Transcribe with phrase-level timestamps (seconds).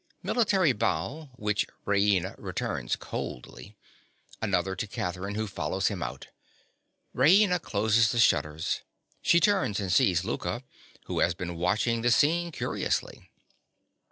[0.25, 3.77] (_Military bow, which Raina returns coldly.
[4.41, 6.25] Another to Catherine, who follows him out.
[7.15, 8.81] Raina closes the shutters.
[9.21, 10.63] She turns and sees Louka,
[11.05, 13.29] who has been watching the scene curiously.